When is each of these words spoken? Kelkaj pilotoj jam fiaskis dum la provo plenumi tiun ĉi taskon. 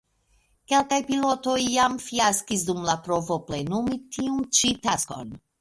Kelkaj 0.71 0.97
pilotoj 1.09 1.57
jam 1.75 1.99
fiaskis 2.07 2.65
dum 2.71 2.83
la 2.89 2.97
provo 3.09 3.39
plenumi 3.51 4.03
tiun 4.17 4.43
ĉi 4.63 4.77
taskon. 4.89 5.35